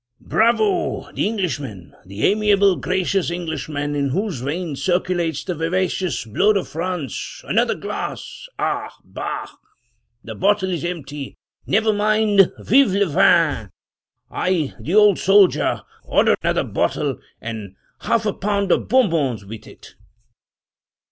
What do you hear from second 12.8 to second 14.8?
le vin! I,